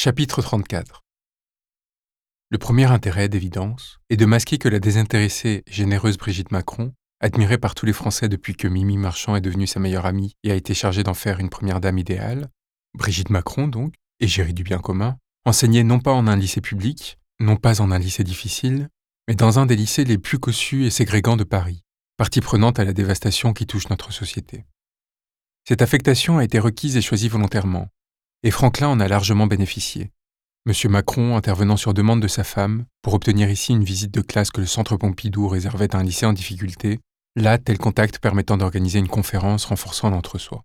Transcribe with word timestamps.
Chapitre 0.00 0.42
34 0.42 1.02
Le 2.50 2.58
premier 2.58 2.84
intérêt, 2.84 3.28
d'évidence, 3.28 3.98
est 4.10 4.16
de 4.16 4.26
masquer 4.26 4.56
que 4.56 4.68
la 4.68 4.78
désintéressée 4.78 5.64
et 5.66 5.72
généreuse 5.72 6.16
Brigitte 6.16 6.52
Macron, 6.52 6.92
admirée 7.18 7.58
par 7.58 7.74
tous 7.74 7.84
les 7.84 7.92
Français 7.92 8.28
depuis 8.28 8.54
que 8.54 8.68
Mimi 8.68 8.96
Marchand 8.96 9.34
est 9.34 9.40
devenue 9.40 9.66
sa 9.66 9.80
meilleure 9.80 10.06
amie 10.06 10.36
et 10.44 10.52
a 10.52 10.54
été 10.54 10.72
chargée 10.72 11.02
d'en 11.02 11.14
faire 11.14 11.40
une 11.40 11.48
première 11.48 11.80
dame 11.80 11.98
idéale, 11.98 12.48
Brigitte 12.94 13.30
Macron 13.30 13.66
donc, 13.66 13.94
égérie 14.20 14.54
du 14.54 14.62
bien 14.62 14.78
commun, 14.78 15.18
enseignait 15.44 15.82
non 15.82 15.98
pas 15.98 16.12
en 16.12 16.28
un 16.28 16.36
lycée 16.36 16.60
public, 16.60 17.18
non 17.40 17.56
pas 17.56 17.80
en 17.80 17.90
un 17.90 17.98
lycée 17.98 18.22
difficile, 18.22 18.90
mais 19.26 19.34
dans 19.34 19.58
un 19.58 19.66
des 19.66 19.74
lycées 19.74 20.04
les 20.04 20.18
plus 20.18 20.38
cossus 20.38 20.86
et 20.86 20.90
ségrégants 20.90 21.36
de 21.36 21.42
Paris, 21.42 21.82
partie 22.16 22.40
prenante 22.40 22.78
à 22.78 22.84
la 22.84 22.92
dévastation 22.92 23.52
qui 23.52 23.66
touche 23.66 23.88
notre 23.88 24.12
société. 24.12 24.64
Cette 25.66 25.82
affectation 25.82 26.38
a 26.38 26.44
été 26.44 26.60
requise 26.60 26.96
et 26.96 27.02
choisie 27.02 27.28
volontairement, 27.28 27.88
et 28.42 28.50
Franklin 28.50 28.88
en 28.88 29.00
a 29.00 29.08
largement 29.08 29.46
bénéficié. 29.46 30.10
M. 30.66 30.90
Macron 30.90 31.36
intervenant 31.36 31.76
sur 31.76 31.94
demande 31.94 32.20
de 32.20 32.28
sa 32.28 32.44
femme 32.44 32.84
pour 33.02 33.14
obtenir 33.14 33.50
ici 33.50 33.72
une 33.72 33.84
visite 33.84 34.12
de 34.12 34.20
classe 34.20 34.50
que 34.50 34.60
le 34.60 34.66
Centre 34.66 34.96
Pompidou 34.96 35.48
réservait 35.48 35.94
à 35.94 35.98
un 35.98 36.02
lycée 36.02 36.26
en 36.26 36.32
difficulté, 36.32 37.00
là 37.36 37.58
tel 37.58 37.78
contact 37.78 38.18
permettant 38.18 38.56
d'organiser 38.56 38.98
une 38.98 39.08
conférence 39.08 39.64
renforçant 39.64 40.10
l'entre-soi. 40.10 40.64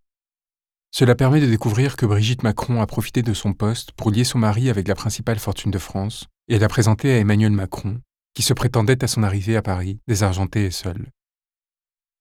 Cela 0.92 1.16
permet 1.16 1.42
de 1.42 1.48
découvrir 1.48 1.96
que 1.96 2.06
Brigitte 2.06 2.44
Macron 2.44 2.82
a 2.82 2.86
profité 2.86 3.24
de 3.24 3.34
son 3.34 3.54
poste 3.54 3.94
pour 3.94 4.12
lier 4.12 4.24
son 4.24 4.40
mari 4.40 4.70
avec 4.70 4.88
la 4.88 4.96
principale 4.96 5.40
fortune 5.40 5.72
de 5.72 5.80
France 5.80 6.28
et 6.50 6.60
l'a 6.60 6.68
présenté 6.68 7.14
à 7.14 7.18
Emmanuel 7.18 7.52
Macron, 7.52 8.00
qui 8.34 8.44
se 8.44 8.54
prétendait 8.54 9.04
à 9.04 9.08
son 9.08 9.24
arrivée 9.24 9.56
à 9.56 9.62
Paris, 9.62 10.00
désargenté 10.08 10.66
et 10.66 10.72
seul. 10.72 11.10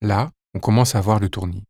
Là, 0.01 0.31
on 0.55 0.61
commence 0.61 0.95
à 0.95 1.01
voir 1.01 1.21
le 1.21 1.29
tournis. 1.29 1.65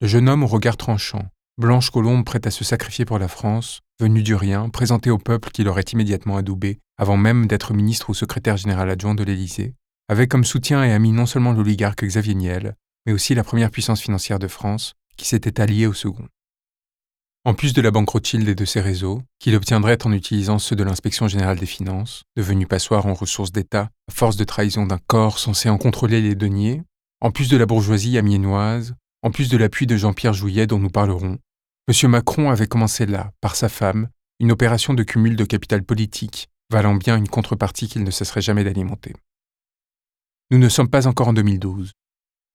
Le 0.00 0.06
jeune 0.06 0.28
homme 0.28 0.44
au 0.44 0.46
regard 0.46 0.76
tranchant, 0.76 1.28
Blanche 1.56 1.90
Colombe 1.90 2.24
prête 2.24 2.48
à 2.48 2.50
se 2.50 2.64
sacrifier 2.64 3.04
pour 3.04 3.20
la 3.20 3.28
France, 3.28 3.82
venue 4.00 4.24
du 4.24 4.34
rien, 4.34 4.68
présentée 4.70 5.10
au 5.10 5.18
peuple 5.18 5.50
qui 5.52 5.62
l'aurait 5.62 5.84
immédiatement 5.92 6.36
adoubé, 6.36 6.80
avant 6.98 7.16
même 7.16 7.46
d'être 7.46 7.74
ministre 7.74 8.10
ou 8.10 8.14
secrétaire 8.14 8.56
général 8.56 8.90
adjoint 8.90 9.14
de 9.14 9.22
l'Élysée, 9.22 9.72
avec 10.08 10.28
comme 10.28 10.42
soutien 10.42 10.82
et 10.82 10.92
ami 10.92 11.12
non 11.12 11.26
seulement 11.26 11.52
l'oligarque 11.52 12.04
Xavier 12.04 12.34
Niel, 12.34 12.74
mais 13.06 13.12
aussi 13.12 13.36
la 13.36 13.44
première 13.44 13.70
puissance 13.70 14.00
financière 14.00 14.40
de 14.40 14.48
France, 14.48 14.94
qui 15.16 15.28
s'était 15.28 15.60
alliée 15.60 15.86
au 15.86 15.92
second. 15.92 16.26
En 17.44 17.54
plus 17.54 17.72
de 17.72 17.82
la 17.82 17.92
banque 17.92 18.08
Rothschild 18.08 18.48
et 18.48 18.56
de 18.56 18.64
ses 18.64 18.80
réseaux, 18.80 19.22
qu'il 19.38 19.54
obtiendrait 19.54 20.04
en 20.04 20.12
utilisant 20.12 20.58
ceux 20.58 20.74
de 20.74 20.82
l'inspection 20.82 21.28
générale 21.28 21.60
des 21.60 21.66
finances, 21.66 22.24
devenu 22.36 22.66
passoire 22.66 23.06
en 23.06 23.14
ressources 23.14 23.52
d'État, 23.52 23.90
à 24.08 24.12
force 24.12 24.36
de 24.36 24.44
trahison 24.44 24.86
d'un 24.86 24.98
corps 25.06 25.38
censé 25.38 25.68
en 25.68 25.78
contrôler 25.78 26.20
les 26.20 26.34
deniers, 26.34 26.82
en 27.20 27.30
plus 27.30 27.48
de 27.48 27.56
la 27.56 27.66
bourgeoisie 27.66 28.18
amiénoise, 28.18 28.96
en 29.22 29.30
plus 29.30 29.48
de 29.48 29.56
l'appui 29.56 29.86
de 29.86 29.96
Jean-Pierre 29.96 30.34
Jouillet 30.34 30.66
dont 30.66 30.78
nous 30.78 30.90
parlerons, 30.90 31.38
M. 31.86 32.10
Macron 32.10 32.50
avait 32.50 32.66
commencé 32.66 33.04
là, 33.04 33.32
par 33.42 33.56
sa 33.56 33.68
femme, 33.68 34.08
une 34.40 34.52
opération 34.52 34.94
de 34.94 35.02
cumul 35.02 35.36
de 35.36 35.44
capital 35.44 35.82
politique, 35.82 36.48
valant 36.70 36.94
bien 36.94 37.18
une 37.18 37.28
contrepartie 37.28 37.88
qu'il 37.88 38.04
ne 38.04 38.10
cesserait 38.10 38.40
jamais 38.40 38.64
d'alimenter. 38.64 39.12
Nous 40.50 40.56
ne 40.56 40.70
sommes 40.70 40.88
pas 40.88 41.06
encore 41.06 41.28
en 41.28 41.34
2012. 41.34 41.92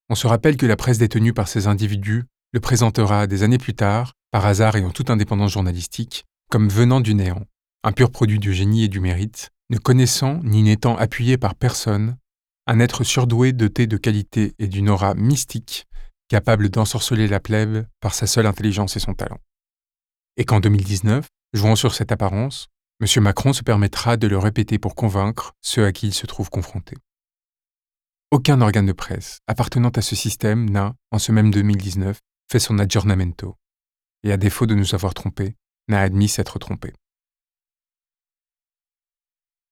On 0.10 0.16
se 0.16 0.26
rappelle 0.26 0.58
que 0.58 0.66
la 0.66 0.76
presse 0.76 0.98
détenue 0.98 1.34
par 1.34 1.48
ces 1.48 1.68
individus 1.68 2.24
le 2.54 2.60
présentera 2.60 3.28
des 3.28 3.44
années 3.44 3.60
plus 3.60 3.76
tard, 3.76 4.14
par 4.32 4.48
hasard 4.48 4.76
et 4.78 4.84
en 4.84 4.90
toute 4.90 5.12
indépendance 5.12 5.52
journalistique, 5.52 6.26
comme 6.50 6.68
venant 6.68 7.00
du 7.00 7.14
néant, 7.14 7.46
un 7.84 7.92
pur 7.92 8.10
produit 8.10 8.40
du 8.40 8.52
génie 8.52 8.86
et 8.86 8.88
du 8.88 9.00
mérite, 9.00 9.52
ne 9.70 9.78
connaissant 9.78 10.40
ni 10.44 10.64
n'étant 10.64 10.98
appuyé 10.98 11.38
par 11.38 11.54
personne, 11.54 12.18
un 12.66 12.80
être 12.80 13.04
surdoué 13.04 13.54
doté 13.54 13.86
de 13.86 13.98
qualités 13.98 14.56
et 14.58 14.68
d'une 14.68 14.90
aura 14.90 15.14
mystique 15.14 15.86
capable 16.30 16.70
d'ensorceler 16.70 17.28
la 17.28 17.40
plèbe 17.40 17.86
par 18.00 18.14
sa 18.14 18.28
seule 18.28 18.46
intelligence 18.46 18.96
et 18.96 19.00
son 19.00 19.14
talent. 19.14 19.40
Et 20.38 20.46
qu'en 20.46 20.62
2019, 20.62 21.28
jouant 21.54 21.76
sur 21.76 21.94
cette 21.94 22.12
apparence, 22.12 22.68
M. 23.02 23.24
Macron 23.24 23.52
se 23.52 23.64
permettra 23.64 24.16
de 24.16 24.28
le 24.28 24.38
répéter 24.38 24.78
pour 24.78 24.96
convaincre 24.96 25.54
ceux 25.62 25.86
à 25.86 25.92
qui 25.92 26.08
il 26.08 26.14
se 26.14 26.28
trouve 26.28 26.50
confronté. 26.50 26.96
Aucun 28.32 28.62
organe 28.62 28.86
de 28.86 28.94
presse 28.94 29.40
appartenant 29.48 29.90
à 29.90 30.02
ce 30.02 30.16
système 30.16 30.70
n'a, 30.70 30.96
en 31.12 31.18
ce 31.18 31.32
même 31.32 31.50
2019, 31.50 32.20
fait 32.52 32.60
son 32.60 32.78
aggiornamento, 32.78 33.56
et 34.24 34.32
à 34.32 34.38
défaut 34.38 34.68
de 34.68 34.76
nous 34.76 34.94
avoir 34.94 35.14
trompés, 35.14 35.56
n'a 35.88 36.02
admis 36.02 36.28
s'être 36.28 36.60
trompé. 36.60 36.94